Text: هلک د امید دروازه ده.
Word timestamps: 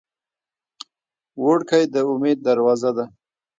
هلک 1.41 1.69
د 1.93 1.95
امید 2.11 2.37
دروازه 2.47 2.91
ده. 2.97 3.05